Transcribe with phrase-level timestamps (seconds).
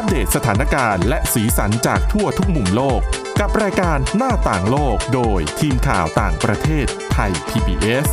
[0.00, 3.00] อัปเดตสถานการณ์และสีสันจากทั่วทุกมุมโลก
[3.40, 8.06] กับรายการหน้าต่างโลกโดยทีมข่าวต่างประเทศไทย PBS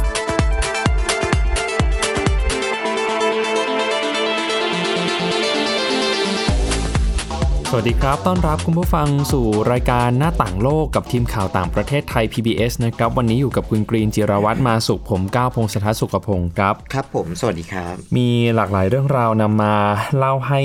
[7.69, 19.75] สวัสดีครับ ต้อนรับคุณผู้ฟังสู่รายการหน้าต่างโลกกับทีมข่าวต่างประเทศไทย PBS นะครับ วันนี้อยู่กับคุณกรีนจิรวัตรมาสุขผมก้าวพงศธรสุขพงศ์ครับ ครับผม สวัสดีครับ มีหลากหลายเรื่องราวนำมา
[20.17, 20.61] เล่าให้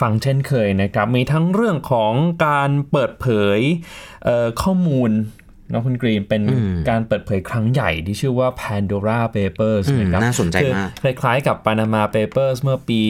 [0.00, 2.12] ฟังเช่นเคยนะครับ มีทั้งเรื่องของ
[2.46, 3.26] การเปิดเผ
[3.58, 3.60] ย
[4.24, 5.12] เอ่อข้อมูล
[5.72, 6.42] นะคุณกรีนเป็น
[6.88, 13.00] การเปิดเผยครั้งใหญ่ที่ชื่อว่า Pandora Papers อืมนะครับน่าสนใจคือมากคล้ายๆกับ Panama Papers เมื่อปี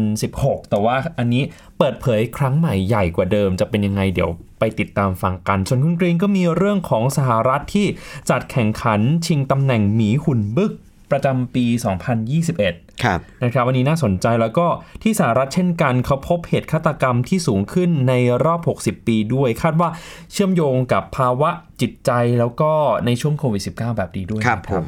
[0.00, 1.42] 2016 แต่ว่าอันนี้
[1.78, 7.86] เปิดเผยครั้งใหม่ใหญ่กว่าเดิมจะเป็นยังไงเดี๋ยวไปติดตามฟังกัน ส่วนคุณกรีนก็มีเรื่องของสหรัฐที่
[8.30, 10.72] จัดแข่งขันชิงตำแหน่งหมีหุ่นบึก
[11.10, 11.64] ประจำปี
[12.34, 14.66] 2021 ครับ นะครับ วันนี้น่าสนใจแล้วก็
[15.02, 19.88] ที่สหรัฐเช่นกันเขาพบเหตุฆาตกรรมที่สูงขึ้นในรอบ 60 ปีด้วย คาดว่า
[20.32, 22.72] เชื่อมโยงกับภาวะจิตใจแล้วก็
[23.06, 24.86] ในช่วงโควิด -19 แบบนี้ด้วยครับนะผม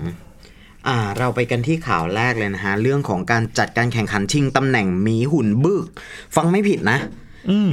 [0.89, 5.85] อ่าเราไปกันที่ข่าวแรกเลยนะฮะ เรื่องของการจัดการแข่งขันชิงตำแหน่งหมีหุ่นบึก
[6.37, 6.99] ฟังไม่ผิดนะ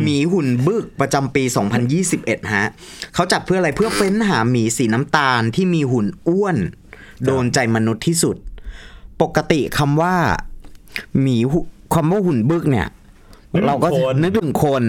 [0.03, 1.43] หมีหุ่นบึกประจำปี
[1.99, 2.67] 2021 ฮะ
[3.13, 6.57] เขาจัดเพื่ออะไรเพื่อเฟ้นหาหมีสีน้ำตาลที่มีหุ่นอ้วน
[7.25, 8.35] โดนใจมนุษย์ที่สุด
[9.21, 10.13] ปกติคำว่า
[11.21, 11.59] หมีหุ
[11.95, 12.88] คำว่าหุ่นบึกเนี่ย
[13.67, 14.83] เราก็จะนึกถึงคน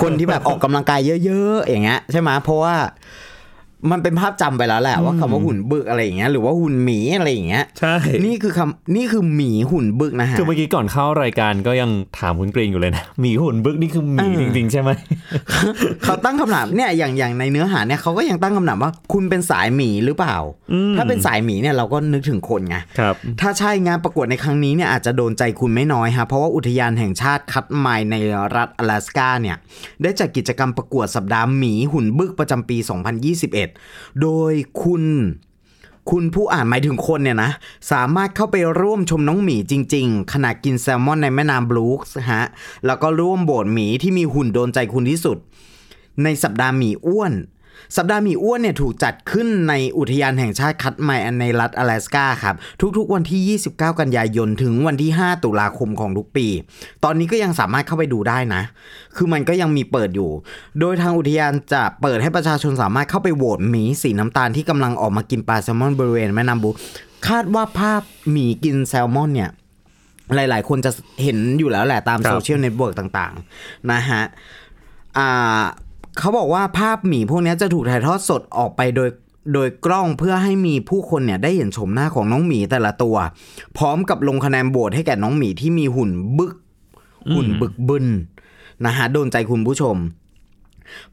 [0.00, 2.74] คนที่แบบออกกำลังกายเยอะ ๆ อย่างเงี้ยใช่ไหมเพราะว่า
[3.90, 7.94] มันเป็นภาพจำไปแล้วแหละว่าคำว่าหุ่นบึกอะไรอย่างเงี้ยหรือว่าหุ่นหมีอะไรอย่างเงี้ยใช่
[8.24, 14.90] นี่คือคำนี่คือหมีหุ่นบึกนะฮะคือเมื่อกี้ก่อนเข้ารายการก็ยังถามคุณกรีนอยู่เลยนะหมีหุ่นบึกนี่คือหมีจริง ๆ ใช่ไหม
[16.04, 20.36] เขาตั้งคำถามเนี่ยอย่างอย่างในเนื้อหาเนี่ยเขาก็ยังตั้งคำถามว่าคุณเป็นสายหมีหรือเปล่า
[20.96, 28.16] ถ้าเป็นสายหมีเนี่ยเราก็นึกถึงคนไงครับถ้าใช่งานประกวดในครั้งนี้เนี่ยอาจจะโดนใจคุณไม่น้อยฮะเพราะว่าอุทยานแห่งชาติคัตไมล์ใน
[28.56, 29.56] รัฐอลาสกาเนี่ย
[30.02, 32.76] ได้จัดกิจกรรมประกวดสัปดาห์หมีหุ่นบึกประจำปี
[33.30, 33.71] 2021
[34.22, 35.04] โดยคุณ
[36.10, 37.50] คุณผู้อ่านหมายถึงคนเนี่ยนะ
[37.92, 42.44] สามารถเข้าไปร่วมชมน้องหมีจริง ๆ ขณะกินแซลมอนในแม่น้ำบลูส์ฮะ
[42.86, 45.38] แล้วก็ร่วมโบสถ์หมีที่มีหุ่นโดนใจคุณที่สุด
[46.22, 47.32] ในสัปดาห์หมีอ้วน
[47.96, 52.54] สัปดาห์หมีอ้วนเนี่ยถูกจัดขึ้นในอุทยานแห่งชาติคัตไมล์ในรัฐอลาสกาครับ
[52.96, 56.46] ทุกๆวันที่ 29 กันยายนถึงวันที่ 5 ตุลาคมของทุกปี
[57.04, 58.62] ตอนนี้ก็ยังสามารถเข้าไปดูได้นะ
[59.16, 60.30] คือมันก็ยังมีเปิดอยู่
[60.80, 66.78] โดยทางอุทยานจะเปิดให้ประชาชนสามารถเข้าไปโหวตหมีสีน้ำตาลที่กำลังออกมากินปลาแซลมอนบริเวณแม่น้ำบลูค์
[67.28, 69.50] คาดว่าภาพหมีกินแซลมอนเนี่ย
[70.34, 70.90] หลายๆ คนจะ
[71.22, 74.22] เห็นอยู่แล้วแหละตามครับโซเชียลเน็ตเวิร์กต่างๆ นะฮะ
[75.18, 75.62] อ่า
[76.18, 79.08] เขาบอกว่าภาพหมีพวกนี้จะถูกถ่ายทอดสดออกไปโดย
[79.54, 83.16] โดยกล้องเพื่อให้มีผู้คนเนี่ยได้เห็นชมหน้าของน้องหมีแต่ละตัว
[83.78, 86.54] พร้อมกับลงคะแนนโหวตให้แก่น้องหมีที่มีหุ่นบึก
[87.34, 88.06] หุ่นบึกบึน
[88.86, 89.96] นะฮะโดนใจคุณผู้ชม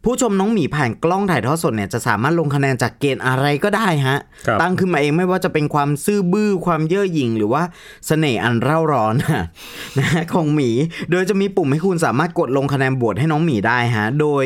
[0.04, 4.18] ผู้ชมน้องหมีผ่านกล้องถ่ายทอดสดเนี่ยจะสามารถลงคะแนนจากเกณฑ์อะไรก็ได้ฮะ
[4.48, 7.64] ครับตั้งขึ้นมาเองไม่ว่าจะเป็นความซื่อบื้อความเย่อหยิ่งหรือว่า
[8.08, 9.16] เสน่ห์อันเร่าร้อน
[10.00, 10.70] นะฮะของหมี
[11.12, 14.46] โดยจะมีปุ่มให้คุณสามารถกดลงคะแนนโหวตให้น้องหมีได้ฮะ โดย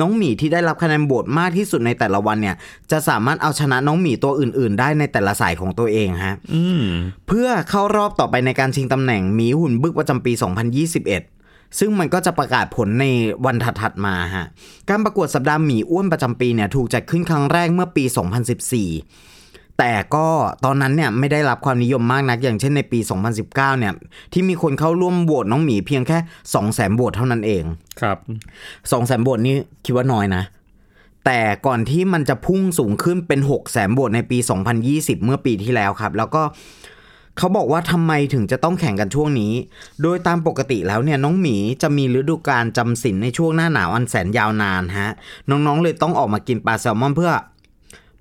[0.00, 2.56] น้องหมีที่ได้รับคะแนนโหวตมากที่สุดในแต่ละวันเนี่ย
[2.90, 6.82] จะสามารถเอาชนะน้องหมีตัวอื่น ๆ ได้ในแต่ละสายของตัวเองฮะอืม
[7.26, 11.39] เพื่อเข้ารอบต่อไปในการชิงตำแหน่งหมีหุ่นบึกประจำปี 2021
[11.78, 13.04] ซึ่งมันก็จะประกาศผลใน
[13.44, 14.46] วันถัดๆมาฮะ
[14.88, 20.26] การประกวดสัปดาห์หมีอ้วนประจำปีเนี่ยถูกจัดขึ้นครั้งแรกเมื่อปี 2014 แต่ก็
[20.64, 22.98] ตอนนั้นเนี่ยไม่ได้รับความนิยมมากนัก อย่างเช่นในปี
[23.40, 23.94] 2019 เนี่ย
[24.32, 26.18] ที่มีคนเข้าร่วมโหวตน้องหมีเพียงแค่
[26.56, 27.64] 200,000โหวตเท่านั้นเอง
[28.00, 28.18] ครับ
[28.92, 30.42] สองแสนโหวตนี่คิดว่าน้อยนะ
[31.26, 34.38] แต่ก่อนที่มันจะพุ่งสูงขึ้นเป็น 6 0แสนโหวตในปี
[34.80, 36.42] 2020 เมื่อปีที่แล้วครับ แล้วก็
[37.40, 39.52] เขาบอกว่าทำไมถึงจะต้องแข่งกันช่วงนี้
[40.02, 45.10] โดยตามปกติแล้วเนี่ยน้องหมีจะมีฤดูกาลจำศีลในช่วงหน้าหนาวอันแสนยาวนานฮะ
[45.50, 47.32] น้องๆเลยต้องออกมากินปลาแซลมอนเพื่อ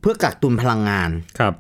[0.02, 1.10] เพื่อกักตุนพลังงาน
[1.40, 1.54] ครับ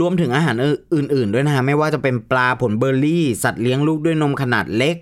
[0.00, 0.56] รวมถึงอาหาร
[0.94, 4.96] อื่น ๆ ด้วยนะฮะไม่ว่าจะเป็นปลาผลเบอร์รี่ สัตว์เลี้ยงลูกด้วยนมขนาดเล็ก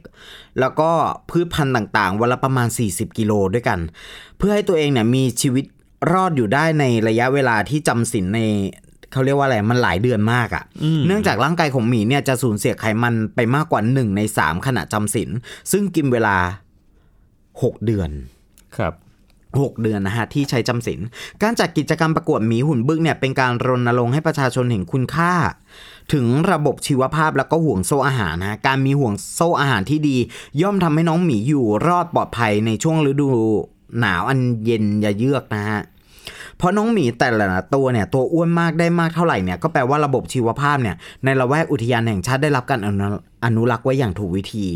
[0.61, 0.91] แล้วก็
[1.31, 3.79] พืชพันธุ์ต่างๆวันละประมาณ 40 กิโลด้วยกัน
[4.39, 5.65] เพื่อให้ตัวเองเนี่ยมีชีวิต
[6.13, 8.41] รอดอยู่ได้ในระยะเวลาที่จำศีลใน
[9.17, 10.65] เขาเรียกว่าอะไรมันหลายเดือนมากอะ่ะ
[11.07, 15.31] เนื่องจากร่างกายของหมีเนี่ยจะสูญเสียไขมันไปมากกว่า1ใน3ขณะจำศีล
[15.73, 16.37] ซึ่งกินเวลา
[17.13, 18.11] 6เดือน
[18.77, 18.95] ครับ
[19.41, 21.01] 6เดือนนะฮะที่ใช้จำศีล
[21.43, 25.33] การจัดกิจกรรมประกวดหมีหุ่นบึกเนี่ยเป็นการรณรงค์ให้ประชาชนเห็นคุณค่า
[26.13, 30.17] ถึงระบบชีวภาพแล้วก็ห่วงโซ่อาหารนะการมีห่วงโซ่อาหารที่ดี
[30.63, 33.29] ย่อมทำให้น้องหมีอยู่รอดปลอดภัยในช่วงฤดู
[34.01, 35.81] หนาวอันเย็นยาเยือกนะฮะ
[36.59, 42.81] เพราะน้องหมีแต่ละตัวเนี่ยตัวอ้วนมากได้มากเท่าไหร่เนี่ยก็แปลว่าระบบชีวภาพเนี่ยในละแวกอุทยานแห่งชาติได้รับการ
[43.45, 44.67] อนุรักษ์ไว้อย่างถูกวิธี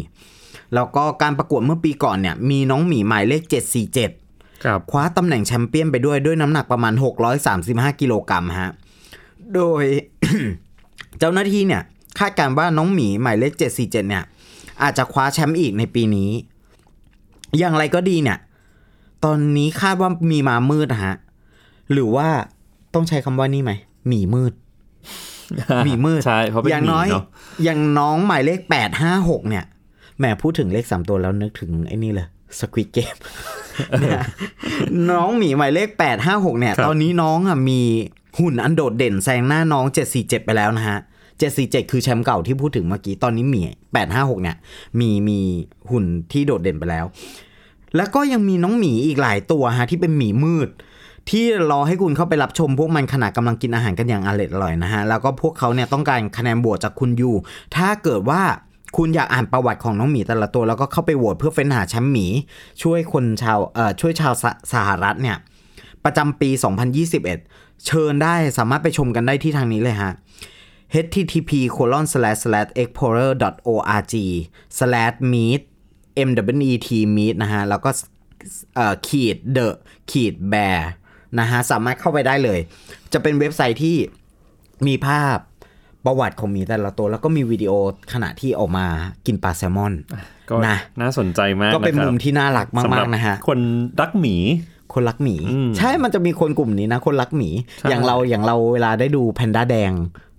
[0.75, 3.43] แล้วก็การประกวดเมื่อปีก่อนเนี่ยมีน้องหมีหมายเลข
[4.05, 6.95] 747ครับคว้าตำแหน่งแชมเปี้ยนไปด้วยด้วยน้ำหนักประมาณ
[7.47, 8.71] 635 กิโลกรัมฮะ
[9.55, 9.85] โดย
[11.19, 11.83] เจ้าหน้าที่เนี่ย
[12.19, 14.25] คาดการณ์ว่าน้องหมีหมายเลข 747 เนี่ย
[14.83, 16.31] อาจจะคว้าแชมป์อีกในปีนี้
[17.59, 18.39] อย่างไรก็ดีเนี่ย
[19.25, 21.17] ตอนนี้คาดว่ามีมามืดฮะ
[21.93, 22.29] หรือว่า
[22.95, 23.73] ต้องใช้คำว่านี่ไหม
[24.09, 24.53] หมีมืด
[25.85, 27.25] หมีมืดใช่เพราะเป็นอย่างน้อยหมีเนอะ
[27.65, 28.61] อย่างน้องหมายเลข
[29.05, 29.65] 856เนี่ย
[30.19, 32.27] แหมพูดถึงเลขสามตัวแล้วนึกถึงไอ้นี่เลย
[32.59, 33.17] สควิ t เกม
[34.01, 34.21] เนี่ย
[35.11, 35.89] น้องหมีหมายเลข
[36.25, 37.81] 856เนี่ยครับตอนนี้น้องอะมี
[38.39, 39.85] หุ่นอันโดดเด่นแซงหน้าน้อง
[40.17, 40.99] 747ไปแล้วนะฮะ
[41.45, 43.63] 747คือแชมป์เก่าที่พูดถึงเมื่อกี้ ตอนนี้หมี
[44.03, 44.57] 856เนี่ย
[45.01, 45.39] มีมี
[45.91, 47.05] หุ่นที่โดดเด่นไปแล้ว
[47.97, 50.69] แล้วก็ยังมีน้องหมีอีกหลายตัวฮะที่เป็นหมีมืด
[51.29, 57.35] ที่รอให้คุณเข้าไปรับชมพวกมันขณะกำลังกินอาหารกันอย่างอร่อยอร่อยนะฮะ แล้วก็พวกเขาเนี่ยต้องการคะแนนโหวตจากคุณอยู่
[57.77, 58.43] ถ้าเกิดว่า
[58.97, 62.27] คุณอยากอ่านประวัติของน้องหมีแต่ละตัว แล้วก็เข้าไปโหวตเพื่อเฟ้นหาแชมป์หมี
[62.83, 65.37] ช่วยคนชาวเอ่อช่วยชาวสสหรัฐเนี่ย
[66.05, 66.51] ประจำปี
[67.17, 70.13] 2021 เชิญได้สามารถไปชมกันได้ที่ทางนี้เลยฮะ
[71.05, 73.33] http colon slash slash explorer
[73.73, 74.15] org
[74.79, 75.61] slash meet
[76.29, 76.31] m
[76.61, 77.91] w e t meet นะฮะ แล้วก็
[79.09, 79.69] ขีด the
[80.11, 80.81] ขีด bear
[81.39, 82.61] นะฮะสามารถเข้าไปได้เลย
[83.13, 83.97] จะเป็นเว็บไซต์ที่
[84.87, 85.37] มีภาพ
[86.07, 87.73] ประวัติของหมีแต่ละตัว แล้วก็มีวิดีโอ
[88.13, 88.87] ขณะที่ออกมา
[89.27, 89.93] กินปลาแซลมอน
[90.51, 93.59] ก็นะน่าสนใจมากก็เป็นนะครับมุมที่น่ารักสำหมารักบๆนะฮะคน
[94.01, 94.37] รักหมี
[94.95, 97.51] คนรักหมีอืมใช่มันจะมีคนกลุ่มนี้นะ คนรักหมี
[97.81, 99.93] ใช่อย่างเราอย่างเราเวลาได้ดูแพนด้าแดง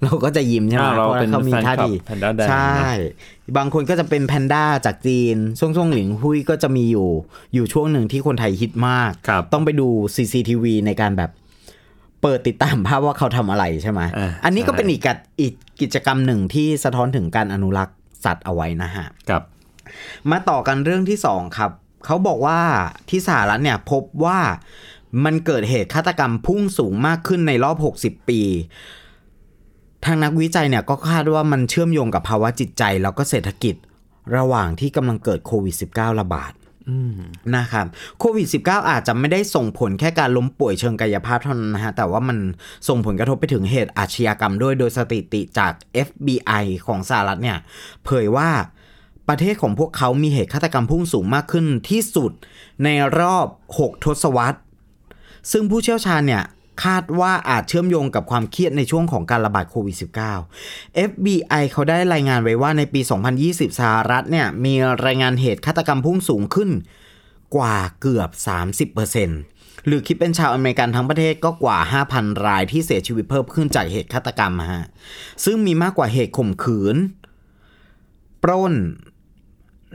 [0.03, 2.89] เราก็จะยิ้มใช่ไหมอ่าเราเพราะเป็นเขามีท่าทีแฟนคลับ Panda แดงนะใช่
[3.57, 7.09] บางคนก็จะเป็นแพนด้าจากจีน ช่วงช่วงหลิงหุยก็จะมีอยู่
[7.53, 11.31] อยู่ช่วงหนึ่งที่คนไทยฮิตมากครับต้องไปดู CCTV ในการแบบ
[12.21, 19.41] เปิดติดตามภาพว่าเขาทำอะไรใช่ไหมอ่าอันนี้ก็ใช่เป็นอีกกัดอีกกิจกรรมหนึ่งที่สะท้อนถึงการอนุรักษ์สัตว์เอาไว้นะฮะกับ
[20.31, 21.71] มาต่อกันเรื่องที่สองครับ
[22.05, 22.59] เขาบอกว่า
[23.09, 24.39] ที่สหรัฐเนี่ยพบว่า
[25.25, 28.41] มันเกิดเหตุฆาตกรรมพุ่งสูงมากขึ้นในรอบ 60 ปี
[30.05, 33.75] ทางนักวิจัยเนี่ยก็คาดว่ามันเชื่อมโยงกับภาวะจิตใจ แล้วก็เศรษฐกิจ
[34.35, 36.51] ระหว่างที่กำลังเกิดโควิด -19 ระบาด
[37.57, 37.85] นะครับ
[38.19, 42.37] โควิด -19 อาจจะไม่ได้ส่งผลแค่การล้มป่วยเชิงกายภาพเท่านั้นนะฮะ แต่ว่ามัน
[42.87, 45.71] ส่งผลกระทบไปถึงเหตุอาชญากรรมด้วยโดยสถิติจาก
[46.07, 47.57] FBI ของสหรัฐเนี่ย
[48.05, 48.49] เผยว่า
[49.29, 52.31] ประเทศของพวกเขามีเหตุฆาตกรรมพุ่งสูงมากขึ้นที่สุด
[52.83, 52.89] ใน
[53.19, 53.47] รอบ
[53.79, 54.59] 6 ทศวรรษ
[55.51, 56.43] ซึ่งผู้เชี่ยวชาญเนี่ย
[56.83, 59.95] คาดว่าอาจเชื่อมโยงกับความเครียดในช่วงของการระบาดโควิด
[60.51, 63.01] -19 FBI เขาได้รายงานไว้ว่าในปี
[63.41, 64.73] 2020 สหรัฐเนี่ยมี
[65.05, 66.69] รายงานเหตุฆาตกรรมพุ่งสูงขึ้น
[67.55, 68.29] กว่าเกือบ
[69.09, 71.79] 30%หรือคิดเป็นชาวอเมริกันทั้งประเทศก็กว่า
[72.11, 74.85] 5,000 รายที่เสียชีวิตเพิ่มขึ้นจากเหตุฆาตกรรมฮะ
[75.45, 76.95] ซึ่งมีมากกว่าเหตุข่มขืน
[78.43, 78.73] ปล้น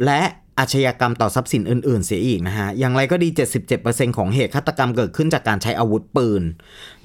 [0.04, 0.22] และ
[0.58, 3.28] อาชญากรรมต่อทรัพย์สินอื่น ๆ เสียอีกนะฮะ อย่างไรก็ดี
[3.72, 6.42] 77%ของเหตุฆาตกรรมเกิดขึ้นจากการใช้อาวุธปืน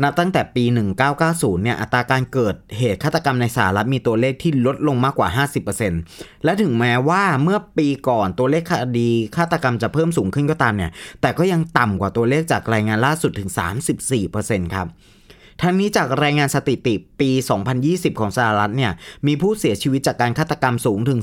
[0.01, 0.63] นับตั้งแต่ปี
[1.13, 5.45] 1990 เนี่ย อัตราการเกิดเหตุฆาตกรรมในสหรัฐมีตัวเลขที่ลดลงมากกว่า
[5.88, 13.50] 50%และถึงแม้ว่าเมื่อปีก่อนตัวเลขคดีฆาตกรรมจะเพิ่มสูงขึ้นก็ตามเนี่ย แต่ก็ยังต่ำกว่าตัวเลขจากรายงานล่าสุดถึง
[14.12, 14.88] 34%ครับ
[15.63, 17.30] ทั้งนี้จากรายงานสถิติปี
[17.75, 18.92] 2020 ของสหรัฐเนี่ย
[19.28, 21.19] มีผู้เสียชีวิตจากการฆาตกรรมสูงถึง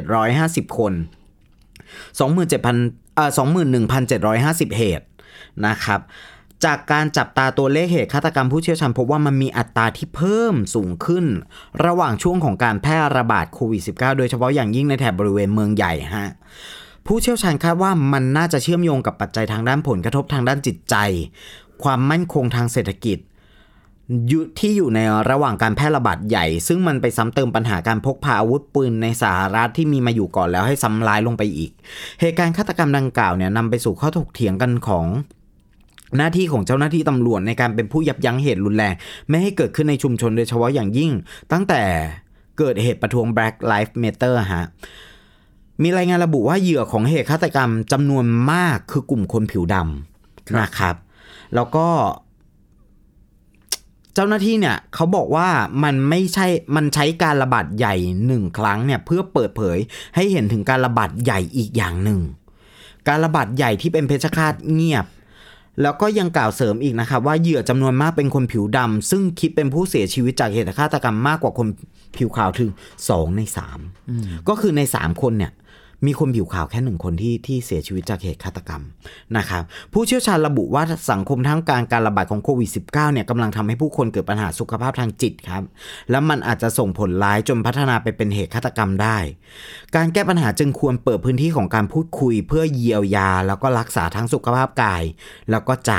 [0.00, 0.92] 21,750 คน
[2.28, 3.30] 27,000เอ่อ
[4.04, 5.06] 21,750 เหตุ
[5.66, 6.00] นะครับ
[6.64, 11.26] จากการจับตาตัวเลขเหตุฆาตกรรมผู้เชี่ยวชาญพบว่ามันมีอัตราที่เพิ่มสูงขึ้น
[11.84, 16.28] ระหว่างช่วงของการแพร่ระบาดโควิด -19 โดยเฉพาะอย่างยิ่งในแถบบริเวณเมืองใหญ่ฮะ
[17.06, 20.96] ผู้เชี่ยวชาญคาดว่ามันน่าจะเชื่อมโยงกับปัจจัยทางด้านผลกระทบทางด้านจิตใจ
[21.84, 23.18] ความมั่นคงทางเศรษฐกิจ
[24.30, 25.00] ยุที่อยู่ใน
[25.30, 31.70] ระหว่างการแพร่ระบาดใหญ่ ซึ่งมันไปซ้ำเติมปัญหาการพกพาอาวุธปืนในสหรัฐที่มีมาอยู่ก่อนแล้วให้ซ้ำร้ายลงไปอีก
[32.20, 35.06] เหตุการณ์ฆาตกรรมดังกล่าวเนี่ยนำไปสู่ข้อถกเถียงกันของ
[36.16, 38.94] หน้าที่ของเจ้าหน้าที่ตำรวจในการเป็นผู้ยับยั้งเหตุรุนแรง
[39.28, 41.10] ไม่ให้เกิดขึ้นในชุมชนโดยเฉพาะอย่างยิ่ง
[41.52, 41.82] ตั้งแต่
[42.58, 44.66] เกิดเหตุประท้วง Black Lives Matter ฮะ
[45.82, 50.96] มีรายงานระบุว่าเหยื่อของเหตุฆาตกรรมจำนวนมากคือกลุ่มคนผิวดำนะครับ
[51.54, 51.86] แล้วก็
[54.14, 55.48] เจ้าหน้าที่เนี่ยเขาบอกว่า
[55.84, 56.46] มันไม่ใช่
[56.76, 57.94] มันใช้การระบาดใหญ่
[58.26, 59.78] หนึ่งครั้งเนี่ย เพื่อเปิดเผย
[60.14, 62.20] ให้เห็นถึงการระบาดใหญ่อีกอย่างหนึ่ง
[63.08, 65.06] การระบาดใหญ่ที่เป็นเพชฌฆาตเงียบ
[65.82, 71.68] แล้วก็ยังกล่าวเสริมอีกนะครับ ว่าเหยื่อจำนวนมากเป็นคนผิวดำซึ่งคิดเป็นผู้เสียชีวิตจากเหตุฆาตกรรมมากกว่าคน
[72.16, 72.70] ผิวขาวถึง
[73.02, 73.40] 2ใน
[73.94, 75.52] 3ก็คือใน3คนเนี่ย
[76.06, 78.82] มีคนผิวขาวแค่หนึ่งคนที่ที่เสียชีวิตจากเหตุฆาตกรรม
[79.36, 85.62] นะครับผู้เชี่ยวชาญระบุว่าสังคมทั้งการการระบาดของโควิด -19 เนี่ยกำลังทำให้ผู้คนเกิดปัญหาสุขภาพทางจิตครับ
[86.10, 89.18] แล้วมันอาจจะส่งผลร้ายจนพัฒนาไปเป็นเหตุฆาตกรรมได้
[89.96, 95.02] การแก้ปัญหาจึงควรเปิดพื้นที่ของการพูดคุย เพื่อเยียวยา แล้วก็รักษาทั้งสุขภาพกาย
[95.50, 95.92] แล้วก็ใจ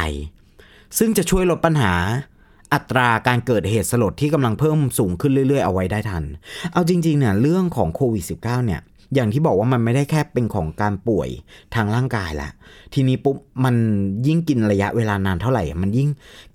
[0.98, 1.94] ซึ่งจะช่วยลดปัญหา
[2.74, 6.24] อัตราการเกิดเหตุสลดที่กำลังเพิ่มสูงขึ้นเรื่อยๆ เอาไว้ได้ทัน
[6.74, 8.82] เอาจริงๆเนี่ยเรื่องของโควิด -19 เนี่ย
[9.16, 11.30] อย่างที่บอกว่ามันไม่ได้แค่เป็นของการป่วย
[11.76, 12.50] ทางร่างกายละ
[12.94, 13.76] ทีนี้ปุ๊บมัน
[14.28, 16.10] ยิ่งกินระยะเวลานานเท่าไหร่ มันยิ่ง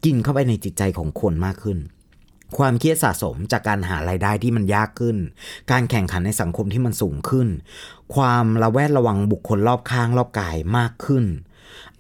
[0.05, 1.79] กินเข้าไปในจิตใจของคนมากขึ้น
[2.59, 5.17] ความเครียดสะสมจากการหารายได้ที่มันยากขึ้น
[5.71, 7.49] การแข่งขันในสังคมที่มันสูงขึ้น
[8.14, 11.25] ความระแวดระวังบุคคลรอบข้างรอบกายมากขึ้น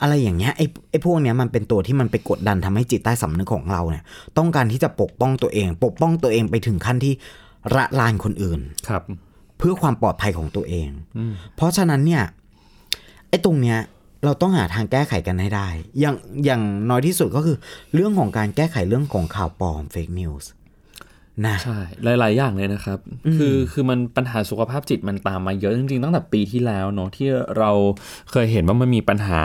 [0.00, 4.04] อะไรอย่างเงี้ยไอ้ไอ้พวกเนี้ยมันเป็นตัวที่มันไปกดดันทำให้จิตใต้สำนึกของเราเนี่ย
[4.38, 7.14] ต้องการที่จะปกป้องตัวเอง ปกป้องตัวเองไปถึงขั้นที่
[7.74, 9.02] ระลานคนอื่นครับ
[9.60, 10.90] เพื่อความปลอดภัยของตัวเอง
[11.56, 12.24] เพราะฉะนั้นเนี่ย
[13.28, 13.78] ไอ้ตรงเนี้ย
[14.24, 15.68] เราต้องหาทางแก้ไขกันให้ได้
[16.00, 17.56] อย่างอย่างน้อยที่สุดก็คือ
[17.94, 20.46] เรื่องของการแก้ไขเรื่องของข่าวปลอม fake news
[21.46, 21.78] นะใช่
[22.20, 22.98] หลาย ๆ อย่างเลยนะครับ
[23.36, 27.70] คือคือมันปัญหาสุขภาพจิตมันตามมาเยอะจริง ๆ ตั้งแต่ปีที่แล้วเนาะที่เรา
[28.30, 29.42] เคยเห็นว่ามันมีปัญหา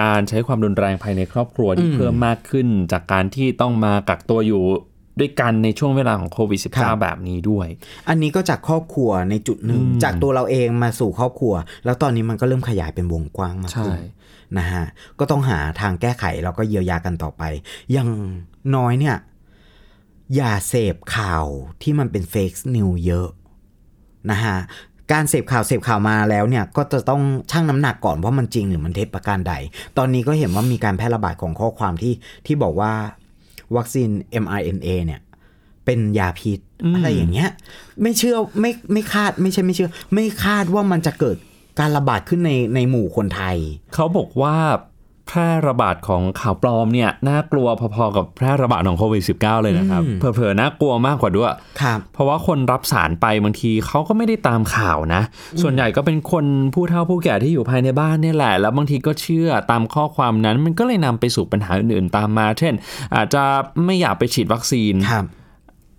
[0.00, 4.62] การใช้ความรุนแรงภายในครอบครัวที่เพิ่มมากขึ้น จากการที่ต้องมากักตัวอยู่
[5.20, 7.66] ด้วยกันในช่วงเวลาของโควิดครับ -19 แบบนี้ด้วย
[8.08, 11.54] อันนี้ก็จากครอบครัวในจุดหนึ่ง จากตัวเราเองมาสู่ครอบครัว
[11.84, 14.00] แล้วตอนนี้มันก็เริ่มขยายเป็นวงกว้างมากขึ้นใช่
[14.58, 14.84] นะฮะ
[15.18, 17.42] ก็ต้องหาทางแก้ไขแล้วก็เยียวยากันต่อไป
[17.92, 18.08] อยัง
[18.76, 19.16] น้อยเนี่ย
[20.36, 21.46] อย่าเสพข่าว
[21.82, 23.28] ที่มันเป็นเฟกซ์นิวเยอะ
[24.30, 24.56] นะฮะ
[25.12, 29.54] การเสพข่าวเสพข่าวมาแล้วเนี่ยก็จะต้องชั่งน้ำหนักก่อนว่ามันจริงหรือมันเท็จประการใด
[29.98, 32.14] ตอนนี้ก็เห็นว่ามีการแพร่ระบาดของข้อความที่
[32.46, 32.92] ที่บอกว่า
[33.76, 34.08] วัคซีน
[34.42, 35.20] mRNA เนี่ย
[35.84, 36.60] เป็นยาพิษ
[36.94, 37.50] อะไรอย่างเงี้ย
[38.02, 41.36] ไม่เชื่อไม่ไม่คาดไม่ใช่ไม่เชื่อ ไม่คาดว่ามันจะเกิด
[41.80, 43.56] การระบาดขึ้นในในหมู่คนไทย
[43.94, 44.56] เขาบอกว่า
[45.28, 51.52] แพร่ระบาดของข่าวปลอมเนี่ยน่ากลัวพอๆกับแพร่ระบาดของโควิด -19 เลยนะครับ เผลอๆน่ากลัวมากกว่าด้วย
[51.82, 55.22] ครับเพราะว่าคนรับสารไปบางทีเขาก็ไม่ได้ตามข่าวนะ
[55.62, 62.74] ส่วนใหญ่ก็เป็นคนผู้เฒ่าผู้แก่ที่อยู่ภายในบ้านเนี่ยแหละ แล้วบางทีก็เชื่อตามข้อความนั้น มันก็เลยนำไปสู่ปัญหาอื่นๆตามมา เช่น
[63.14, 63.42] อาจจะ
[63.84, 65.26] ไม่อยากไปฉีดวัคซีนครับ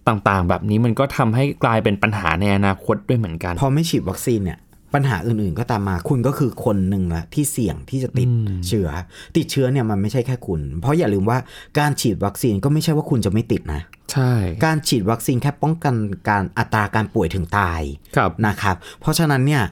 [0.08, 4.60] ต่างๆ แบบนี้มันก็ทำให้กลายเป็นปัญหาในอนาคตด้วยเหมือนกัน พอไม่ฉีดวัคซีนเนี่ย
[4.94, 8.30] ปัญหาอื่นๆ ก็ตามมาคุณก็คือคนหนึ่งละที่เสี่ยงที่จะติด
[8.68, 8.90] เชื้อ
[9.38, 11.38] ติดเชื้อเนี่ยมันไม่ใช่แค่คุณ เพราะอย่าลืมว่า
[11.80, 13.82] การฉีดวัคซีนก็ไม่ใช่ว่าคุณจะไม่ติดนะ
[14.12, 14.32] ใช่
[14.66, 15.96] การฉีดวัคซีนแค่ป้องกัน
[16.30, 17.82] การอัตราการป่วยถึงตาย
[18.16, 19.64] ครับนะครับ เพราะฉะนั้นเนี่ย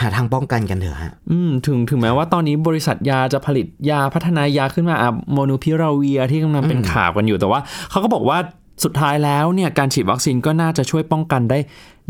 [0.00, 8.38] หาทางป้องกันกันเถอะฮะ อืม ถึง ถึงแม้ว่าตอนนี้บริษัทยาจะผลิตยาพัฒนายาขึ้นมาอะโมนูพิราเวียที่กำลังเป็นข่าวกันอยู่ แต่ว่าเขาก็บอกว่า
[8.84, 11.58] สุดท้ายแล้วเนี่ยการฉีดวัคซีนก็น่าจะช่วยป้องกันได้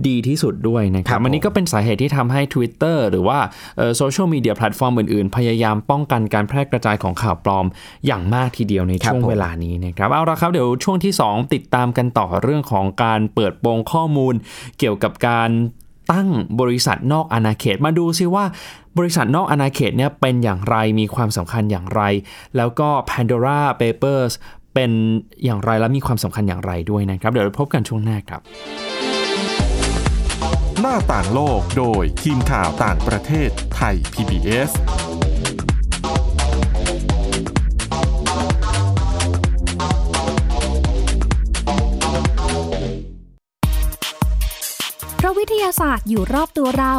[0.08, 3.38] ดีที่สุดด้วยนะคครัรับบอันนี้ก็เป็นสาเหตุที่ทำให้ Twitter หรือว่า
[3.96, 7.66] โซเชียลมีเดียแพลตฟอร์มอื่นๆ พยายามป้องกันการแพร่กระจายของข่าวปลอม
[8.06, 14.35] อย่างมากทีเดียวในครับช่วงผมเวลานี้นะครับเอาละครับเดี๋ยวช่วงที่ 2 ติดตามกันต่อเรื่องของการเปิดโปงข้อมูล
[14.78, 15.50] เกี่ยวกับการ
[16.12, 16.28] ตั้ง
[16.61, 18.44] บริษัทนอกอาณาเขตมาดูซิว่า
[18.99, 22.02] บริษัทนอกอาณาเขตเนี่ยเป็นอย่างไรมีความสำคัญอย่างไร
[22.56, 24.32] แล้วก็ Pandora Papers
[24.76, 24.95] เป็น
[25.45, 28.40] อย่างไรและมีความสำคัญอย่างไรด้วยนะครับ เดี๋ยวเราพบกันช่วงหน้าครับ
[30.80, 34.71] หน้าต่างโลกโดยทีมข่าวต่างประเทศไทย PBS
[45.16, 46.95] เพราะวิทยาศาสตร์อยู่รอบตัวเรา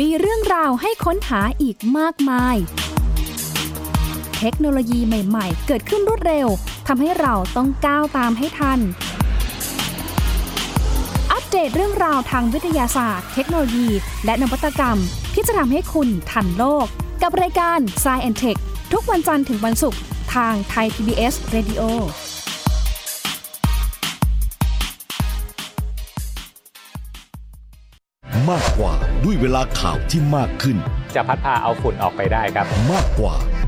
[0.00, 2.56] มีเรื่องราวให้ค้นหาอีกมากมาย
[4.38, 6.48] เทคโนโลยีใหม่ ๆ เกิดขึ้นรวดเร็ว
[6.92, 8.78] ทำให้เราต้องก้าวตามให้ทัน
[11.32, 13.88] อัปเดตเรื่องราวทางวิทยาศาสตร์ เทคโนโลยี
[14.24, 14.98] และนวัตกรรม
[15.34, 16.86] ที่จะทำให้คุณทันโลก
[17.22, 18.60] กับรายการ s c i e n t e c h
[18.92, 20.00] ทุกวันจันทร์ถึงวันศุกร์
[20.34, 21.82] ทางไทย PBS Radio
[28.50, 30.76] มากกว่าด้วยเวลาข่าวที่มากขึ้น
[31.14, 33.34] จะพัดพาเอาฝุ่นออกไปได้ครับ มากกว่า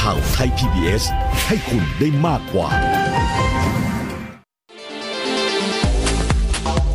[0.00, 1.04] ข่าวไทย PBS
[1.46, 2.68] ให้คุณได้มากกว่า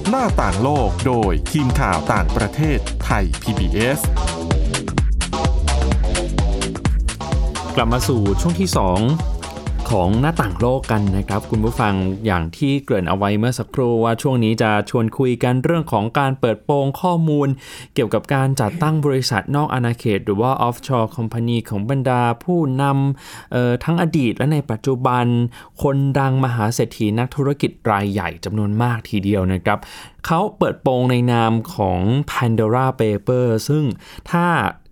[0.10, 4.00] หน้าต่างโลกโดยทีมข่าวต่างประเทศไทย PBS
[7.76, 8.70] กลับมาสู่ช่วงที่
[9.06, 9.37] 2
[9.90, 11.94] ของหน้าต่างโลกกันนะครับ คุณผู้ฟัง
[12.26, 17.48] อย่างที่เกริ่นเอาไว้เมื่อสักครู่ว่าช่วงนี้จะชวนคุยกันเรื่องของการเปิดโปงข้อมูล
[17.94, 25.26] เกี่ยวกับการจัดตั้งบริษัทนอกอาณาเขต หรือว่า offshore company ของบรรดาผู้นำทั้งอดีตและในปัจจุบัน
[25.84, 29.80] คนดังมหาเศรษฐีนักธุรกิจรายใหญ่จำนวนมากทีเดียวนะครับ
[30.26, 32.00] เขาเปิดโปงในนามของ
[32.32, 33.84] Pandora Paper ซึ่ง
[34.32, 34.46] ถ้า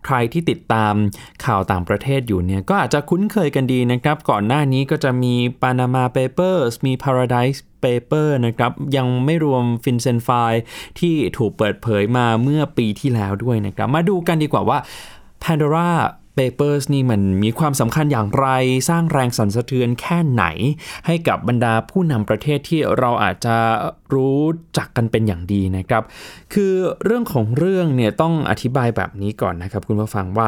[0.05, 0.93] ใครที่ติดตาม
[1.45, 10.61] ข่าวต่างประเทศอยู่เนี่ยก็อาจจะคุ้นเคยกันดีนะครับ ก่อนหน้านี้ก็จะมี Panama Papers มี Paradise Paper นะครับ ยังไม่รวม FinCEN File
[10.99, 14.77] ที่ถูกเปิดเผยมาเมื่อปีที่แล้วด้วยนะครับ มาดูกันดีกว่าว่า
[15.43, 15.89] Pandora
[16.37, 18.47] Papers นี่มันมีความสำคัญอย่างไร
[18.89, 20.43] สร้างแรงสั่นสะเทือนแค่ไหน
[21.05, 23.57] ให้กับบรรดาผู้นำประเทศที่เราอาจจะ
[24.13, 24.39] รู้
[24.77, 26.03] จักกันเป็นอย่างดีนะครับ
[26.53, 26.73] คือ
[27.03, 30.47] เรื่องของเรื่องเนี่ยต้องอธิบายแบบนี้ก่อนนะครับ คุณผู้ฟังว่า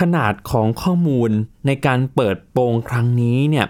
[0.00, 1.30] ขนาดของข้อมูล
[1.66, 3.66] ในการเปิดโปงครั้งนี้เนี่ย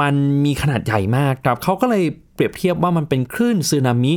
[0.00, 0.14] มัน
[0.44, 2.04] มีขนาดใหญ่มากครับเขาก็เลย
[2.42, 4.14] รียบเทียบว่ามันเป็นคลื่นสึนามิ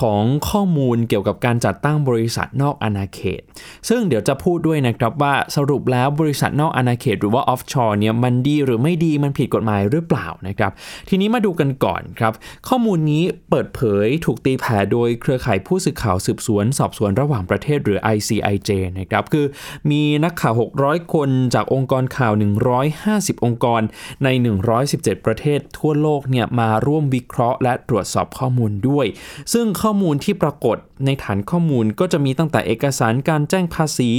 [0.00, 3.42] ของข้อมูลเกี่ยวกับการจัดตั้งบริษัทนอกอาณาเขต
[3.88, 10.72] ซึ่งเดี๋ยวจะพูดด้วยนะครับว่าสรุปแล้วบริษัทนอกอาณาเขต หรือว่าออฟชอร์เนี่ยมันดีหรือไม่ดีมันผิดกฎหมายหรือเปล่านะครับ
[11.08, 12.32] ทีนี้มาดูกันก่อนครับ
[12.68, 19.46] ข้อมูลนี้เปิดเผยถูกตีแผ่โดยเครือข่ายผู้สื่อข่าวสืบสวน สอบสวนระหว่างประเทศหรือ ICIJ นะครับคือ
[19.90, 22.32] มีนักข่าว 600 คนจากองค์กรข่าว
[22.88, 23.82] 150 องค์กร
[24.24, 24.28] ใน
[24.76, 29.06] 117 ประเทศทั่วโลกเนี่ยมาร่วมวิเคราะห์และตรวจสอบข้อมูลด้วย
[29.52, 34.10] ซึ่งข้อมูลที่ปรากฏในฐานข้อมูลก็จะมีตั้งแต่เอกสารการแจ้งภาษี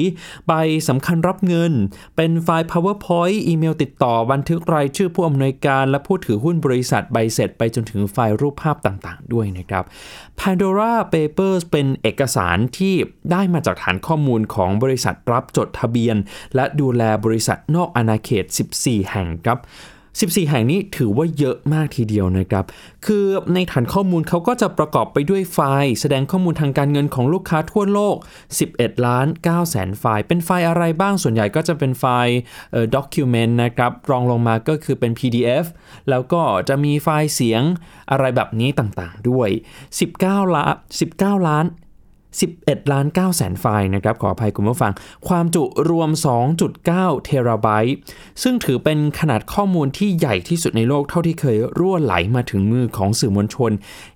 [0.48, 0.54] ใบ
[0.88, 1.74] สำคัญรับเงิน
[2.16, 9.84] เป็นไฟล์ PowerPoint อีเมลติดต่อบันทึกรายชื่อผู้อำนวยการ และผู้ถือหุ้นบริษัทใบเสร็จ ไปจนถึงไฟล์รูปภาพต่างๆ ด้วยนะครับ
[10.40, 12.96] Pandora Papers เป็นเอกสารที่
[13.32, 16.18] ได้มาจากฐานข้อมูลของบริษัทรับจดทะเบียน
[16.56, 18.46] และดูแลบริษัทนอกอาณาเขต
[18.78, 19.60] 14 แห่งครับ
[20.20, 22.66] 14 แห่งนี้ถือว่าเยอะมากทีเดียวนะครับ
[23.06, 28.16] คือในฐานข้อมูลเขาก็จะประกอบไปด้วยไฟล์ แสดงข้อมูลทางการเงินของลูกค้าทั่วโลก
[28.60, 32.38] 11 ล้าน9แสนไฟล์ เป็นไฟล์อะไรบ้าง ส่วนใหญ่ก็จะเป็นไฟล์
[32.72, 35.66] เอ่อ document นะครับ รองลงมาก็คือเป็น PDF
[36.10, 37.62] แล้วก็จะมีไฟล์เสียง
[38.12, 39.50] อะไรแบบนี้ต่างๆด้วย
[40.04, 40.76] 19 ล้าน
[41.12, 41.66] 19 ล้าน
[42.52, 44.94] 11 ล้าน9แสนไฟล์นะครับขออภัยคุณผู้ฟัง
[45.28, 46.10] ความจุรวม
[46.68, 47.96] 2.9 เทราไบต์
[48.44, 53.72] ซึ่งถือเป็นขนาดข้อมูลที่ใหญ่ที่สุดในโลกเท่าที่เคยรั่วไหลมาถึงมือของสื่อมวลชน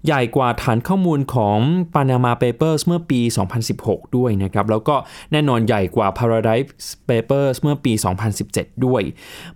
[0.06, 1.58] ใหญ่กว่าฐานข้อมูลของ
[1.94, 3.22] Panama Papers เมื่อปี
[3.70, 4.96] 2016 ด้วยนะครับ แล้วก็
[5.32, 6.70] แน่นอนใหญ่กว่า Paradise
[7.10, 7.94] Papers เมื่อปี
[8.40, 9.02] 2017 ด้วย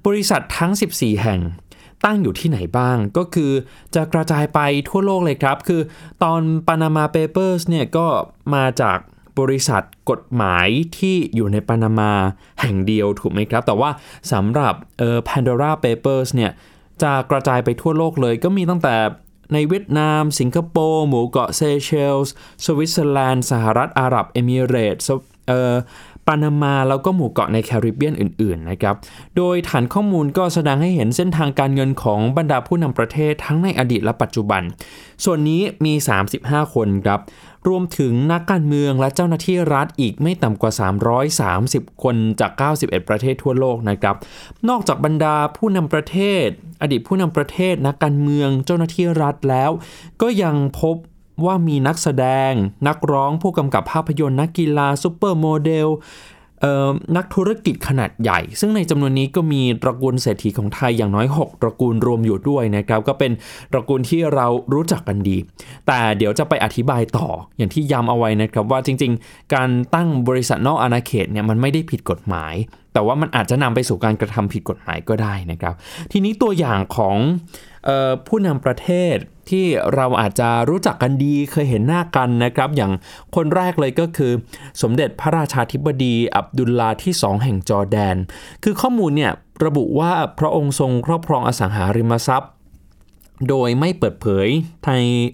[0.05, 1.39] บริษัททั้ง 14 แห่ง
[2.03, 3.51] ตั้งอยู่ที่ไหนบ้าง ก็คือ
[3.95, 5.81] จะกระจายไปทั่วโลกเลยครับ คือ
[6.23, 8.07] ตอน Panama Papers เนี่ยก็
[8.55, 8.97] มาจาก
[9.39, 12.11] บริษัทกฎหมายที่อยู่ในปานามา
[12.61, 13.89] แห่งเดียวถูกไหมครับ แต่ว่า
[14.31, 16.51] สำหรับเอ่อ Pandora Papers เนี่ย
[17.03, 18.95] จะกระจายไปทั่วโลกเลยก็มีตั้งแต่
[19.53, 22.33] ในเวียดนาม สิงคโปร์ หมู่เกาะเซเชลส์
[22.65, 25.09] สวิตเซอร์แลนด์ สหรัฐอาหรับ เอมิเรตส์
[25.47, 25.73] เอ่อ
[26.27, 28.95] ปานามาแล้วก็หมู่เกาะในแคริบเบียนอื่นๆนะครับ
[29.37, 34.61] โดยฐานข้อมูลก็แสดงให้เห็นเส้นทางการเงินของบรรดาผู้นำประเทศทั้งในอดีตและปัจจุบัน
[35.23, 35.93] ส่วนนี้มี
[36.33, 37.19] 35 คนครับ
[37.67, 40.71] รวมถึงนักการเมืองและเจ้าหน้าที่รัฐอีกไม่ต่ำกว่า
[41.91, 44.15] 330 คนจาก 91 ประเทศทั่วโลกนะครับ
[44.69, 46.45] นอกจากบรรดาผู้นำประเทศ
[46.81, 49.71] อดีตผู้นำประเทศ นักการเมือง เจ้าหน้าที่รัฐแล้ว
[50.21, 50.95] ก็ยังพบ
[51.45, 52.53] ว่ามีนักแสดง
[52.87, 56.65] นักร้องผู้กำกับภาพยนตร์นักกีฬาซูเปอร์โมเดล
[57.17, 63.31] นักธุรกิจขนาดใหญ่ ซึ่งในจำนวนนี้ก็มีตระกูลเศรษฐีของไทยอย่างน้อย 6 ตระกูลรวมอยู่ด้วยนะครับ ก็เป็น
[63.71, 65.37] ตระกูลที่เรารู้จักกันดี
[65.87, 72.53] แต่เดี๋ยวจะไปอธิบายต่ออย่างที่ย้ำเอาไว้นะครับว่าจริง ๆ การตั้งบริษัทนอกอาณาเขตเนี่ยมันไม่ได้ผิดกฎหมาย
[72.95, 75.73] แต่ว่ามันอาจจะนำไปสู่การกระทำผิดกฎหมายก็ได้นะครับ
[76.11, 77.17] ทีนี้ตัวอย่างของ
[77.87, 79.15] ออผู้นำประเทศ
[79.49, 82.91] ที่เราอาจจะรู้จักกันดีเคยเห็นหน้ากันนะครับ อย่าง
[83.35, 84.31] คนแรกเลยก็คือ
[84.81, 88.15] สมเด็จพระราชาธิบดีอับดุลลาที่ 2 แห่งจอร์แดน
[88.63, 89.31] คือข้อมูลเนี่ย
[89.65, 92.51] ระบุว่าพระองค์ทรงครอบครองอสังหาริมทรัพย์
[93.49, 94.47] โดยไม่เปิดเผย
[94.85, 94.91] ใน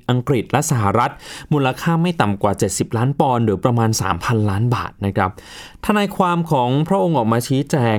[0.10, 1.12] อังกฤษและสหรัฐ
[1.54, 5.32] มูลค่าไม่ต่ำกว่า 70 ล้านปอนด์หรือประมาณ 3,000 ล้านบาทนะครับ
[5.86, 7.98] ทนายความของพระองค์ออกมาชี้แจง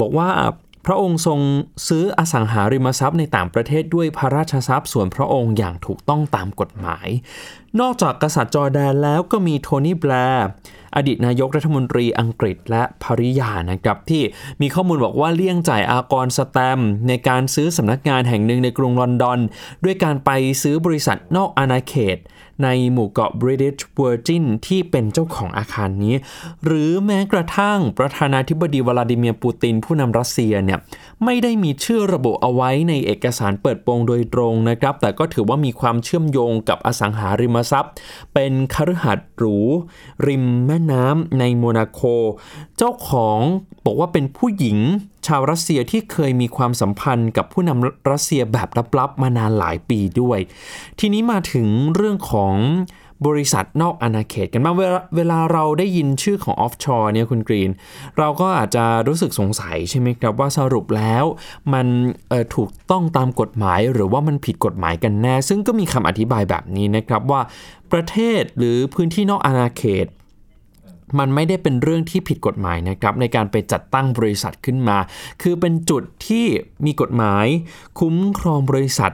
[0.00, 0.28] บอกว่า
[0.86, 1.40] พระองค์ทรง
[1.88, 7.08] ซื้ออสังหาริมทรัพย์ในต่างประเทศด้วยพระราชทรัพย์ส่วนพระองค์อย่างถูกต้องตามกฎหมาย
[7.80, 10.46] นอกจากกษัตริย์จอร์แดนแล้วก็มีโทนี่แบร์
[10.96, 14.22] อดีตนายกรัฐมนตรีอังกฤษและภริยานะครับ ที่
[14.60, 19.38] มีข้อมูลบอกว่าเลี่ยงจ่ายอากรสแตม ในการซื้อสำนักงานแห่งหนึ่งในกรุงลอนดอน
[19.84, 20.30] ด้วยการไป
[20.62, 22.18] ซื้อบริษัทนอกอาณาเขต
[22.62, 26.14] ในหมู่เกาะ British Virgin ที่เป็นเจ้าของอาคารนี้
[26.64, 30.78] หรือแม้กระทั่งประธานาธิบดีวลาดิเมียร์ปูตินผู้นำรัสเซียเนี่ย
[31.24, 37.92] ไม่ได้มีชื่อระบุเอาไว้ในเอกสารเปิดโปงโดยตรงนะครับ แต่ก็ถือว่ามีความเชื่อมโยงกับอสังหาริมทรัพย์
[38.34, 39.56] เป็นคฤหาสน์หรู
[40.26, 42.00] ริมแม่น้ำในโมนาโค
[42.76, 43.40] เจ้าของ
[43.84, 44.78] บอกว่าเป็นผู้หญิง
[45.26, 50.38] ชาวรัสเซียที่เคยมีความสัมพันธ์กับผู้นำรัสเซียแบบลับๆ มานานหลายปีด้วย
[51.00, 52.54] ทีนี้มาถึงเรื่องของ
[53.26, 54.76] บริษัทนอกอาณาเขตกันบ้าง
[55.16, 57.70] เวลาเราได้ยินชื่อของออฟชอร์เนี่ยคุณกรีน
[58.18, 61.24] เราก็อาจจะรู้สึกสงสัยใช่ไหมครับว่าสรุปแล้ว
[61.72, 61.86] มัน
[62.54, 67.40] ถูกต้องตามกฎหมายหรือว่ามันผิดกฎหมายกันแน่ ซึ่งก็มีคำอธิบายแบบนี้นะครับว่า
[67.92, 70.06] ประเทศหรือพื้นที่นอกอาณาเขต
[71.18, 74.98] มันไม่ได้เป็นเรื่องที่ผิดกฎหมายนะครับในการไปจัดตั้งบริษัทขึ้นมา
[75.42, 76.46] คือเป็นจุดที่
[76.86, 77.46] มีกฎหมาย
[77.98, 79.12] คุ้มครองบริษัท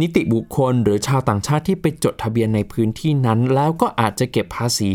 [0.00, 4.92] นิติบุคคล หรือชาวต่างชาติที่ไปจดทะเบียนในพื้นที่นั้น แล้วก็อาจจะเก็บภาษี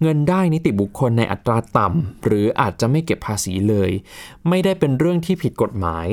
[0.00, 3.90] เงินได้นิติบุคคลในอัตราต่ำหรืออาจจะไม่เก็บภาษีเลย
[4.48, 6.06] ไม่ได้เป็นเรื่องที่ผิดกฎหมาย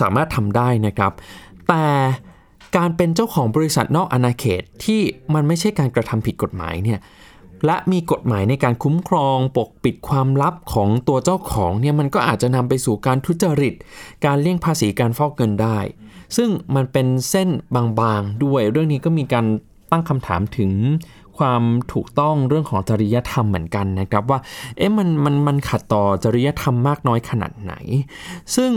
[0.00, 1.12] สามารถทำได้นะครับ
[1.68, 1.86] แต่
[2.76, 5.00] การเป็นเจ้าของบริษัทนอกอาณาเขตที่
[5.34, 6.98] มันไม่ใช่การกระทำผิดกฎหมายเนี่ย
[7.66, 13.74] และมีกฎหมายในการคุ้มครองปกปิดความลับของตัวเจ้าของเนี่ยมันก็อาจจะนำไปสู่การทุจริต
[14.24, 15.78] การเลี่ยงภาษีการฟอกเงินได้
[16.36, 19.46] ซึ่งมันเป็นเส้นบางๆด้วย เรื่องนี้ก็มีการ
[19.90, 20.72] ตั้งคำถามถึง
[21.38, 24.38] ความถูกต้องเรื่องของจริยธรรมเหมือนกันนะครับว่า
[24.76, 27.74] เอ๊ะมันมันมันขัดต่อจริยธรรมมากน้อยขนาดไหน
[28.56, 28.72] ซึ่ง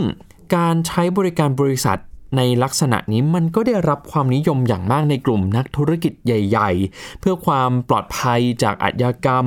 [0.56, 1.98] การใช้บริการบริษัท
[2.36, 9.44] ในลักษณะนี้มันก็ได้รับความนิยมอย่างมากในกลุ่มนักธุรกิจใหญ่ ๆ เพื่อความปลอดภัยจากอาชญากรรม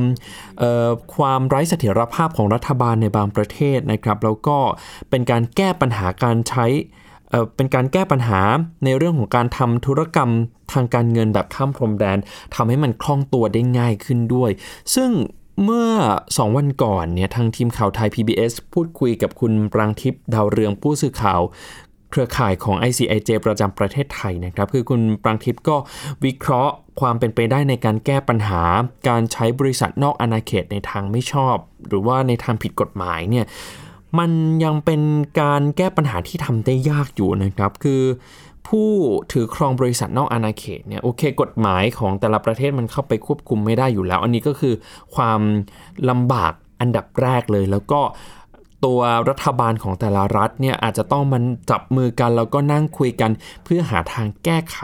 [1.16, 4.58] ความไร้เสถียรภาพของรัฐบาลในบางประเทศนะครับแล้วก็
[5.10, 6.66] เป็นการแก้ปัญหาการใช้
[7.30, 8.42] เเป็นการแก้ปัญหา
[8.84, 10.30] ในเรื่องของการทำธุรกรรม
[10.74, 12.18] ทางการเงินแบบข้ามพรมแดน
[12.56, 14.52] ทำให้มันคล่องตัวได้ง่ายขึ้นด้วย
[14.96, 15.12] ซึ่ง
[15.64, 21.42] เมื่อ 2 วันก่อนเนี่ยทางทีมข่าวไทย PBS พูดคุยกับคุณปรางทิพย์ดาวเรืองผู้สื่อข่าว
[22.10, 25.76] เครือข่ายของ ICIJ ประจำประเทศไทยนะครับ คือคุณปรางทิพย์ก็
[26.26, 28.62] วิเคราะห์ความเป็นไปได้ในการแก้ปัญหา
[29.10, 31.56] การใช้บริษัทนอกอาณาเขตในทางไม่ชอบ
[31.88, 33.46] หรือว่าในทางผิดกฎหมายเนี่ย
[34.20, 34.32] มัน
[34.64, 35.02] ยังเป็น
[35.42, 38.04] การแก้ปัญหาที่ทำได้ยากอยู่นะครับ คือ
[38.68, 38.90] ผู้
[39.32, 44.74] ถือครองบริษัทนอกอาณาเขตเนี่ยโอเค กฎหมายของแต่ละประเทศมันเข้าไปควบคุมไม่ได้อยู่แล้ว อันนี้ก็คือ
[45.16, 45.42] ความ
[46.10, 48.02] ลำบากอันดับแรกเลย แล้วก็
[48.86, 53.32] ตัวรัฐบาลของแต่ละรัฐเนี่ยอาจจะต้องมันจับมือกันแล้วก็นั่งคุยกัน
[53.64, 54.80] เพื่อหาทางแก้ไข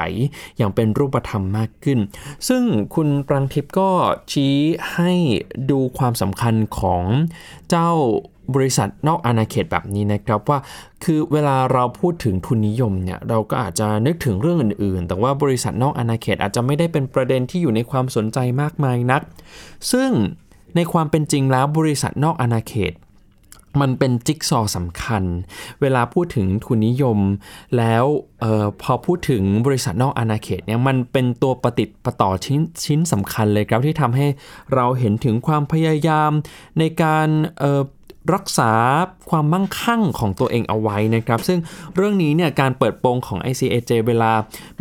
[0.57, 1.99] อย่างเป็นรูปธรรมมากขึ้น
[2.47, 2.63] ซึ่ง
[2.95, 3.89] คุณปรังทิพย์ก็
[4.31, 4.55] ชี้
[4.93, 5.11] ให้
[5.71, 7.03] ดูความสำคัญของ
[7.69, 7.91] เจ้า
[8.55, 10.59] บริษัทนอกอาณาเขตแบบนี้นะครับว่า
[11.03, 19.21] คือเวลาเราพูดถึงทุนนิยมเนี่ยเราก็อาจจะนึกถึงเรื่องอื่นๆ แต่ว่าบริษัทนอกอาณาเขตอาจจะไม่ได้เป็นประเด็นที่อยู่ในความสนใจมากมายนัก
[19.91, 20.09] ซึ่ง
[20.75, 22.93] ในความเป็นจริงแล้วบริษัทนอกอาณาเขต
[23.81, 25.23] มันเป็นจิ๊กซอสำคัญ
[25.81, 27.19] เวลาพูดถึงทุนนิยม
[27.77, 28.05] แล้ว
[28.43, 34.27] ออพอพูดถึงบริษัทนอกอาณาเขตเนี่ยมันเป็นตัวปฏิประต่อชิ้นชิ้นสำคัญเลยครับที่ทำให้
[34.73, 36.31] เราเห็นถึงความพยายาม
[36.79, 37.27] ในการ
[37.59, 37.81] เอ่อ
[38.33, 38.71] รักษา
[39.29, 41.59] ความมั่งคั่งของตัวเองเอาไว้นะครับ ซึ่ง
[41.95, 44.31] เรื่องนี้เนี่ยการเปิดโปงของ ICAJ เวลา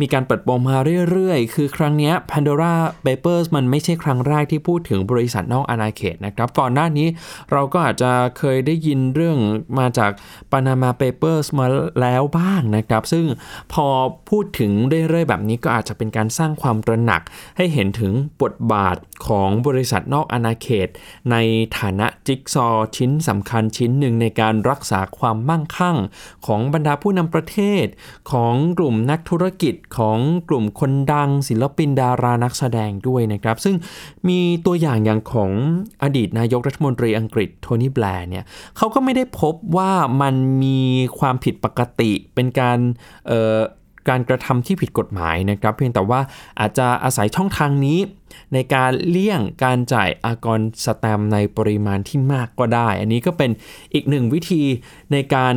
[0.01, 0.77] มีการเปิดโปงมา
[1.09, 2.73] เรื่อยๆ คือครั้งนี้ Pandora
[3.05, 7.07] Papers มันไม่ใช่ครั้งแรกที่พูดถึงบริษัทนอกอาณาเขตนะครับ ก่อนหน้านี้
[7.51, 9.37] เราก็อาจจะเคยได้ยินเรื่อง
[9.79, 10.11] มาจาก
[10.51, 11.65] Panama Papers มา
[12.01, 13.25] แล้วบ้างนะครับ ซึ่ง
[13.73, 13.87] พอ
[14.29, 14.71] พูดถึง
[15.07, 17.21] เรื่อยๆ แบบนี้ก็อาจจะเป็นการสร้างความตระหนัก
[17.57, 20.87] ให้เห็นถึงบทบาทของบริษัทนอกอาณาเขต
[21.31, 21.35] ใน
[21.77, 25.97] ฐานะจิ๊กซอว์ชิ้นสำำคัญชิ้นหนึ่งในการรักษาความมั่งคั่ง
[26.45, 27.85] ของบรรดาผู้นำประเทศ
[28.31, 30.19] ของกลุ่มนักธุรกิจของ
[30.49, 33.75] กลุ่มคนดัง ศิลปินดารานักแสดงด้วยนะครับ ซึ่ง
[34.27, 35.51] มีตัวอย่างอย่างของ
[36.03, 38.45] อดีตนายกรัฐมนตรีอังกฤษโทนี่แบร์เนี่ย
[38.77, 39.91] เขาก็ไม่ได้พบว่า
[40.21, 40.81] มันมี
[41.19, 42.79] ความผิดปกติเป็นการ
[44.09, 46.19] การกระทำที่ผิดกฎหมายนะครับ เพียงแต่ว่า
[46.59, 47.99] อาจจะอาศัยช่องทางนี้
[48.53, 53.51] ในการเลี่ยงการจ่ายอากรสแตมในปริมาณที่มากก็ได้ อันนี้ก็เป็น
[53.93, 54.63] อีกหนึ่งวิธี
[55.11, 55.55] ในการ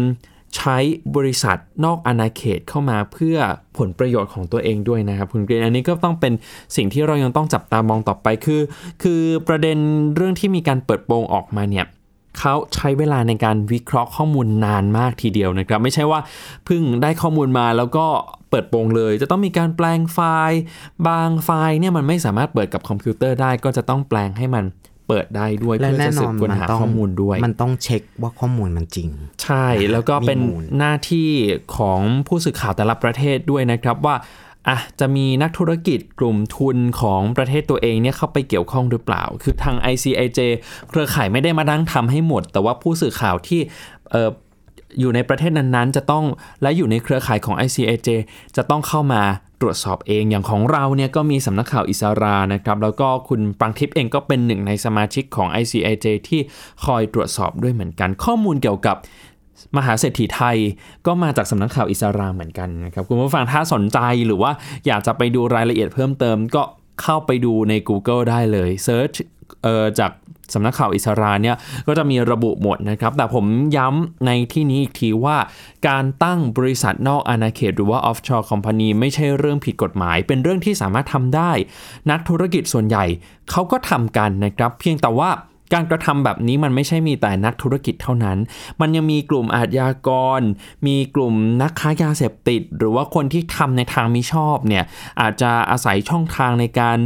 [0.57, 0.77] ใช้
[1.17, 3.37] บริษัทนอกอาณาเขตเข้ามาเพื่อ
[3.77, 6.33] ผลประโยชน์ของตัวเองด้วยนะครับคุณกรีนอันนี้ก็ต้องเป็น
[6.77, 8.61] สิ่งที่เรายังต้องจับตามองต่อไปคือ
[9.03, 9.79] คือประเด็น
[10.15, 11.87] เรื่องที่มีการเปิดโปงออกมาเนี่ย
[12.39, 16.21] เขาใช้เวลาในการวิเคราะห์ข้อมูลนานมากทีเดียวนะครับ ไม่ใช่ว่า
[16.65, 20.61] เพิ่งได้ข้อมูลมาแล้วก็เปิดโปงเลย จะต้องมีการแปลงไฟล์
[21.09, 24.65] บางไฟล์เนี่ยมันไม่สามารถเปิดกับคอมพิวเตอร์ได้ก็จะต้องแปลงให้มัน
[25.09, 29.09] เปิดได้ด้วยและเพื่อแน่จะนสือบนค้นมันหาต้องข้อมูลด้วย มันต้องเช็คว่าข้อมูลมันจริง
[29.43, 31.31] ใช่แล้วก็เป็นมีมูลหน้าที่
[31.77, 34.17] ของผู้สื่อข่าวแต่ละประเทศด้วยนะครับว่า
[34.69, 40.41] อะจะมีนักธุรกิจกลุ่มทุนของประเทศตัวเองเนี่ยเข้าไปเกี่ยวข้องหรือเปล่า คือทาง ICIJ
[40.89, 43.61] เครือข่ายไม่ได้มาดั้งทำให้หมด แต่ว่าผู้สื่อข่าวที่
[44.11, 46.25] เอยู่ในประเทศนั้นๆ จะต้อง
[46.63, 48.09] และอยู่ในเครือข่ายของ ICIJ
[48.57, 49.23] จะต้องเข้ามา
[49.61, 56.41] ตรวจสอบเองอย่างของเราเนี่ยก็มีสำนักข่าวอิสรานะครับ แล้วก็คุณปังทิพย์เองก็เป็นหนึ่งในสมาชิกของ ICIJ ที่
[56.85, 58.97] คอยตรวจสอบด้วยเหมือนกัน ข้อมูลเกี่ยวกับ
[59.77, 60.57] มหาเศรษฐีไทย
[61.07, 64.53] ก็มาจากสำนักข่าวอิสราเหมือนกันนะครับ คุณผู้ฟังถ้าสนใจหรือว่า
[64.87, 66.63] อยากจะไปดูรายละเอียดเพิ่มเติมก็
[67.03, 69.13] เข้าไปดูใน Google ได้เลยเซิร์ช
[69.99, 70.13] จาก
[70.55, 71.57] สำนักข่าวอิสราเนี่ย
[71.87, 73.45] ก็จะมีระบุหมดนะครับ แต่ผม
[73.77, 75.37] ย้ำในที่นี้อีกทีว่า
[75.89, 81.53] การตั้งบริษัทนอกอาณาเขตหรือว่า offshore company ไม่ใช่เรื่องผิดกฎหมาย เป็นเรื่องที่สามารถทำได้
[82.11, 83.05] นักธุรกิจส่วนใหญ่
[83.51, 85.31] เขาก็ทำกันนะครับ เพียงแต่ว่า
[85.73, 88.39] การกระทำแบบนี้มันไม่ใช่มีแต่นักธุรกิจเท่านั้น
[88.81, 90.41] มันยังมีกลุ่มอาชญากร
[90.87, 94.85] มีกลุ่มนักค้ายาเสพติด หรือว่าคนที่ทำในทางมิชอบเนี่ย
[95.21, 96.99] อาจจะอาศัยช่องทางในการ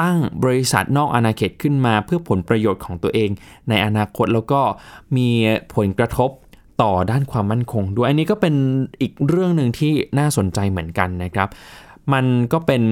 [0.00, 3.30] ตั้งบริษัทนอกอาณาเขตขึ้นมา เพื่อผลประโยชน์ของตัวเอง
[3.68, 4.60] ในอนาคตแล้วก็
[5.16, 5.28] มี
[5.74, 6.30] ผลกระทบ
[6.82, 8.54] ต่อด้านความมั่นคงด้วย อันนี้ก็เป็น
[9.00, 11.48] อีกเรื่องหนึ่งที่น่าสนใจเหมือนกันนะครับ
[12.12, 12.82] มันก็เป็น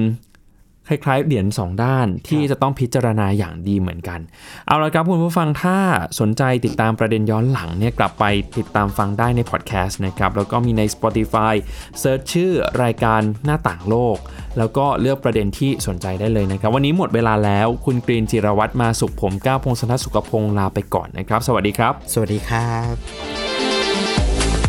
[0.87, 4.19] คล้ายๆเหรียญสองด้านที่จะต้องพิจารณาอย่างดีเหมือนกัน
[4.67, 5.77] เอาละครับคุณผู้ฟังถ้า
[6.19, 8.25] สนใจติดตามประเด็นย้อนหลังเนี่ยกลับไป
[8.57, 11.53] ติดตามฟังได้ในพอดแคสต์นะครับ แล้วก็มีใน Spotify
[11.99, 12.51] search ชื่อ
[12.83, 14.17] รายการหน้าต่างโลก
[14.57, 22.93] แล้วก็เลือกประเด็นที่สนใจได้เลยนะครับ วันนี้หมดเวลาแล้วคุณกรีนจิรวัตรมาสุขผมก้าวพงศธรสุขพงศ์ลาไปก่อนนะครับ สวัสดีครับ สวัสดีครับ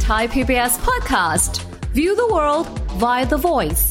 [0.08, 1.52] Thai PBS podcast.
[1.98, 2.66] View the world
[3.02, 3.84] via the voice.